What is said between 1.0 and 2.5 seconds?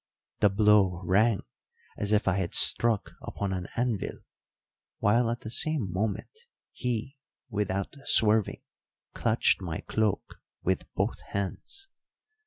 rang as if I